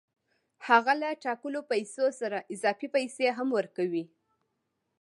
هغه 0.67 0.93
له 1.01 1.09
ټاکلو 1.23 1.61
پیسو 1.71 2.05
سره 2.19 2.37
اضافي 2.53 2.87
پیسې 2.95 3.25
هم 3.37 3.47
ورکوي 3.57 4.03